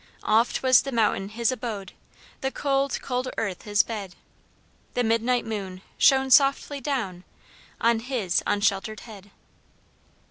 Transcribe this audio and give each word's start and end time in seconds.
"Oft 0.23 0.63
was 0.63 0.81
the 0.81 0.91
mountain 0.91 1.29
his 1.29 1.51
abode, 1.51 1.91
The 2.41 2.49
cold, 2.49 2.97
cold 3.03 3.27
earth 3.37 3.61
his 3.65 3.83
bed; 3.83 4.15
The 4.95 5.03
midnight 5.03 5.45
moon 5.45 5.83
shone 5.99 6.31
softly 6.31 6.79
down 6.81 7.23
On 7.79 7.99
his 7.99 8.41
unsheltered 8.47 9.01
head. 9.01 9.29